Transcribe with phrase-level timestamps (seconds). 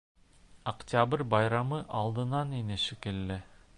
[0.71, 3.39] Октябрь байрамы алдынан ине шикелле.